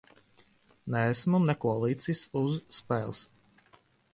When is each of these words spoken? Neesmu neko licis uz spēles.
Neesmu 0.95 1.41
neko 1.43 1.73
licis 1.83 2.25
uz 2.41 2.59
spēles. 2.79 3.21